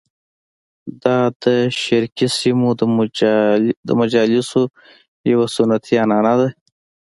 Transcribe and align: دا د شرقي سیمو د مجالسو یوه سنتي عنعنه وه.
دا 1.03 1.17
د 1.41 1.43
شرقي 1.81 2.27
سیمو 2.37 2.69
د 3.87 3.89
مجالسو 3.99 4.61
یوه 5.31 5.47
سنتي 5.55 5.95
عنعنه 6.03 6.33
وه. 6.39 6.47